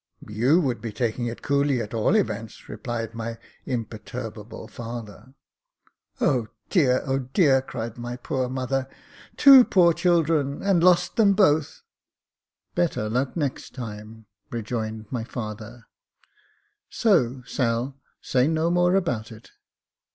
*' 0.21 0.27
You 0.41 0.59
would 0.59 0.81
be 0.81 0.91
taking 0.91 1.27
it 1.27 1.43
coolly, 1.43 1.79
at 1.79 1.93
all 1.93 2.15
events," 2.15 2.67
replied 2.67 3.13
my 3.13 3.37
imperturbable 3.67 4.67
father." 4.67 5.35
O 6.19 6.47
dear! 6.71 7.03
O 7.05 7.19
dear!" 7.19 7.61
cried 7.61 7.99
my 7.99 8.17
poor 8.17 8.49
mother 8.49 8.87
j 8.89 8.95
"two 9.37 9.63
poor 9.63 9.93
children, 9.93 10.63
and 10.63 10.83
lost 10.83 11.17
them 11.17 11.33
both!"" 11.33 11.83
Better 12.73 13.09
luck 13.09 13.37
next 13.37 13.75
time," 13.75 14.25
rejoined 14.49 15.05
my 15.11 15.23
father;" 15.23 15.85
so, 16.89 17.43
Sail, 17.45 17.95
say 18.21 18.47
no 18.47 18.71
more 18.71 18.95
about 18.95 19.31
it." 19.31 19.51